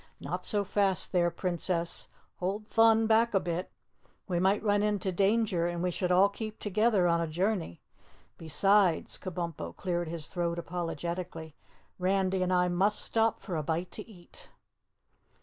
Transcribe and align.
"Not 0.19 0.47
so 0.47 0.63
fast 0.63 1.11
there, 1.11 1.29
Princess; 1.29 2.07
hold 2.37 2.65
Thun 2.65 3.05
back 3.05 3.35
a 3.35 3.39
bit. 3.39 3.69
We 4.27 4.39
might 4.39 4.63
run 4.63 4.81
into 4.81 5.11
danger 5.11 5.67
and 5.67 5.83
we 5.83 5.91
should 5.91 6.11
all 6.11 6.27
keep 6.27 6.57
together 6.57 7.07
on 7.07 7.21
a 7.21 7.27
journey. 7.27 7.81
Besides," 8.35 9.19
Kabumpo 9.19 9.75
cleared 9.77 10.07
his 10.07 10.25
throat 10.25 10.57
apologetically, 10.57 11.55
"Randy 11.99 12.41
and 12.41 12.51
I 12.51 12.67
must 12.67 12.99
stop 13.03 13.41
for 13.41 13.55
a 13.55 13.61
bite 13.61 13.91
to 13.91 14.09
eat." 14.09 14.49